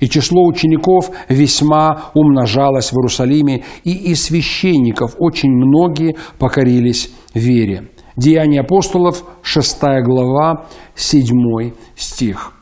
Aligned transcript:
и 0.00 0.08
число 0.08 0.44
учеников 0.46 1.10
весьма 1.28 2.10
умножалось 2.14 2.90
в 2.90 2.96
Иерусалиме, 2.96 3.64
и 3.84 4.10
из 4.10 4.24
священников 4.24 5.14
очень 5.18 5.50
многие 5.50 6.16
покорились 6.38 7.10
вере. 7.34 7.90
Деяния 8.16 8.60
апостолов, 8.60 9.24
6 9.42 9.78
глава, 10.04 10.66
7 10.94 11.72
стих. 11.96 12.52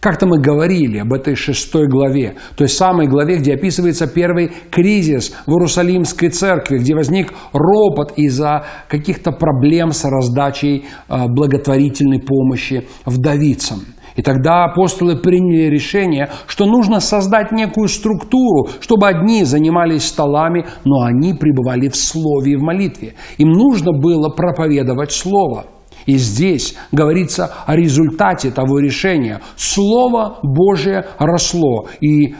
Как-то 0.00 0.26
мы 0.26 0.38
говорили 0.38 0.98
об 0.98 1.12
этой 1.12 1.34
шестой 1.34 1.88
главе, 1.88 2.36
той 2.56 2.68
самой 2.68 3.08
главе, 3.08 3.38
где 3.38 3.54
описывается 3.54 4.06
первый 4.06 4.52
кризис 4.70 5.34
в 5.46 5.50
Иерусалимской 5.50 6.28
церкви, 6.28 6.78
где 6.78 6.94
возник 6.94 7.32
ропот 7.52 8.12
из-за 8.16 8.66
каких-то 8.88 9.32
проблем 9.32 9.90
с 9.90 10.04
раздачей 10.04 10.84
э, 11.08 11.26
благотворительной 11.26 12.20
помощи 12.20 12.86
вдовицам. 13.04 13.80
И 14.16 14.22
тогда 14.22 14.64
апостолы 14.64 15.16
приняли 15.16 15.70
решение, 15.70 16.30
что 16.46 16.64
нужно 16.64 17.00
создать 17.00 17.52
некую 17.52 17.88
структуру, 17.88 18.68
чтобы 18.80 19.06
одни 19.08 19.44
занимались 19.44 20.08
столами, 20.08 20.66
но 20.84 21.02
они 21.02 21.34
пребывали 21.34 21.88
в 21.88 21.96
слове 21.96 22.52
и 22.52 22.56
в 22.56 22.62
молитве. 22.62 23.14
Им 23.38 23.50
нужно 23.50 23.92
было 23.92 24.30
проповедовать 24.30 25.12
слово. 25.12 25.66
И 26.06 26.16
здесь 26.16 26.76
говорится 26.92 27.52
о 27.66 27.76
результате 27.76 28.50
того 28.50 28.78
решения. 28.78 29.40
Слово 29.56 30.38
Божие 30.42 31.04
росло, 31.18 31.86
и 32.00 32.34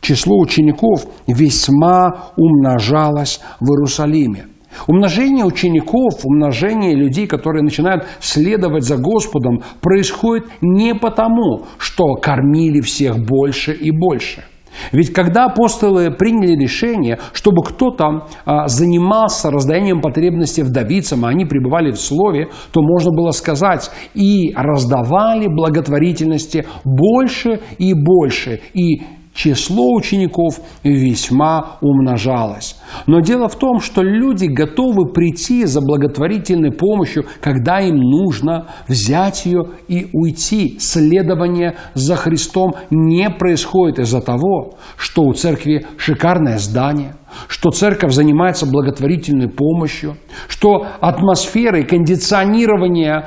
число 0.00 0.38
учеников 0.38 1.06
весьма 1.26 2.30
умножалось 2.36 3.40
в 3.58 3.70
Иерусалиме. 3.70 4.46
Умножение 4.86 5.44
учеников, 5.44 6.24
умножение 6.24 6.94
людей, 6.94 7.26
которые 7.26 7.62
начинают 7.62 8.04
следовать 8.20 8.84
за 8.84 8.96
Господом, 8.96 9.62
происходит 9.80 10.46
не 10.60 10.94
потому, 10.94 11.66
что 11.78 12.14
кормили 12.14 12.80
всех 12.80 13.18
больше 13.18 13.72
и 13.72 13.90
больше. 13.90 14.44
Ведь 14.92 15.12
когда 15.12 15.46
апостолы 15.46 16.10
приняли 16.10 16.54
решение, 16.54 17.18
чтобы 17.32 17.62
кто-то 17.62 18.26
а, 18.44 18.68
занимался 18.68 19.50
раздаянием 19.50 20.00
потребностей 20.00 20.62
вдовицам, 20.62 21.24
а 21.24 21.28
они 21.28 21.44
пребывали 21.44 21.92
в 21.92 21.98
слове, 21.98 22.48
то 22.72 22.82
можно 22.82 23.10
было 23.10 23.30
сказать, 23.30 23.90
и 24.14 24.52
раздавали 24.54 25.48
благотворительности 25.48 26.66
больше 26.84 27.60
и 27.78 27.94
больше, 27.94 28.60
и 28.74 29.02
число 29.36 29.94
учеников 29.94 30.56
весьма 30.82 31.76
умножалось. 31.80 32.76
Но 33.06 33.20
дело 33.20 33.48
в 33.48 33.56
том, 33.56 33.80
что 33.80 34.02
люди 34.02 34.46
готовы 34.46 35.12
прийти 35.12 35.66
за 35.66 35.80
благотворительной 35.80 36.72
помощью, 36.72 37.26
когда 37.40 37.80
им 37.80 37.96
нужно 37.96 38.68
взять 38.88 39.46
ее 39.46 39.66
и 39.88 40.08
уйти. 40.12 40.78
Следование 40.80 41.76
за 41.94 42.16
Христом 42.16 42.72
не 42.90 43.28
происходит 43.30 43.98
из-за 43.98 44.20
того, 44.20 44.74
что 44.96 45.22
у 45.22 45.32
церкви 45.34 45.86
шикарное 45.98 46.58
здание– 46.58 47.14
что 47.48 47.70
церковь 47.70 48.12
занимается 48.12 48.66
благотворительной 48.66 49.48
помощью, 49.48 50.16
что 50.48 50.86
атмосфера 51.00 51.80
и 51.80 51.84
кондиционирование 51.84 53.26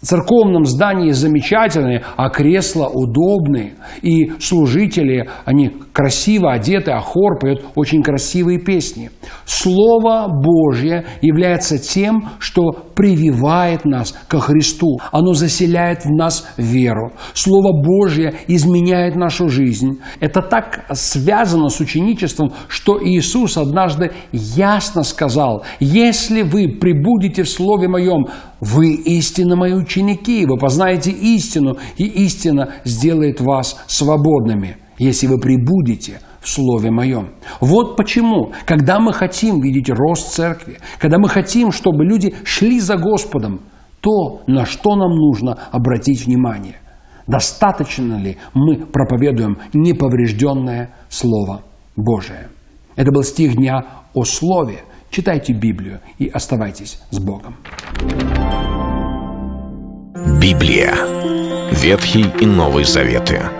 в 0.00 0.06
церковном 0.06 0.64
здании 0.64 1.10
замечательные, 1.10 2.02
а 2.16 2.30
кресла 2.30 2.88
удобные. 2.88 3.74
И 4.02 4.30
служители, 4.40 5.28
они 5.44 5.72
красиво 5.92 6.52
одеты, 6.52 6.90
а 6.90 7.00
хор 7.00 7.38
поет 7.38 7.64
очень 7.74 8.02
красивые 8.02 8.58
песни. 8.58 9.10
Слово 9.44 10.28
Божье 10.28 11.06
является 11.20 11.78
тем, 11.78 12.30
что 12.38 12.70
прививает 12.94 13.84
нас 13.84 14.14
ко 14.28 14.40
Христу. 14.40 14.98
Оно 15.12 15.32
заселяет 15.32 16.04
в 16.04 16.10
нас 16.10 16.46
веру. 16.56 17.12
Слово 17.34 17.72
Божье 17.72 18.34
изменяет 18.46 19.16
нашу 19.16 19.48
жизнь. 19.48 20.00
Это 20.20 20.42
так 20.42 20.84
связано 20.92 21.68
с 21.68 21.80
ученичеством, 21.80 22.52
что 22.68 22.98
Иисус 23.02 23.56
однажды 23.56 24.12
ясно 24.32 25.02
сказал, 25.02 25.64
«Если 25.80 26.42
вы 26.42 26.68
прибудете 26.80 27.42
в 27.42 27.48
Слове 27.48 27.88
Моем, 27.88 28.26
вы 28.60 28.92
истинно 28.92 29.56
мои 29.56 29.72
ученики, 29.72 30.44
вы 30.46 30.58
познаете 30.58 31.10
истину, 31.10 31.76
и 31.96 32.04
истина 32.04 32.74
сделает 32.84 33.40
вас 33.40 33.82
свободными» 33.86 34.76
если 35.00 35.26
вы 35.26 35.38
прибудете 35.38 36.20
в 36.40 36.48
Слове 36.48 36.90
Моем. 36.90 37.30
Вот 37.60 37.96
почему, 37.96 38.52
когда 38.66 39.00
мы 39.00 39.12
хотим 39.12 39.60
видеть 39.60 39.88
рост 39.88 40.32
церкви, 40.34 40.78
когда 40.98 41.18
мы 41.18 41.28
хотим, 41.28 41.72
чтобы 41.72 42.04
люди 42.04 42.34
шли 42.44 42.80
за 42.80 42.96
Господом, 42.96 43.60
то 44.00 44.42
на 44.46 44.66
что 44.66 44.96
нам 44.96 45.10
нужно 45.10 45.58
обратить 45.72 46.26
внимание? 46.26 46.76
Достаточно 47.26 48.14
ли 48.14 48.36
мы 48.54 48.76
проповедуем 48.76 49.58
неповрежденное 49.72 50.94
Слово 51.08 51.62
Божие? 51.96 52.48
Это 52.96 53.10
был 53.10 53.22
стих 53.22 53.56
дня 53.56 53.84
о 54.14 54.24
Слове. 54.24 54.80
Читайте 55.10 55.54
Библию 55.54 56.00
и 56.18 56.28
оставайтесь 56.28 57.00
с 57.10 57.18
Богом. 57.18 57.56
Библия. 60.40 60.94
Ветхий 61.72 62.26
и 62.40 62.46
Новый 62.46 62.84
Заветы. 62.84 63.59